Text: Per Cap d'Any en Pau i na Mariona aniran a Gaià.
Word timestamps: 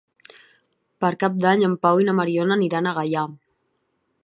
Per 1.05 1.11
Cap 1.23 1.35
d'Any 1.43 1.61
en 1.67 1.77
Pau 1.85 2.03
i 2.05 2.09
na 2.09 2.17
Mariona 2.21 2.59
aniran 2.61 2.89
a 2.93 2.97
Gaià. 2.99 3.27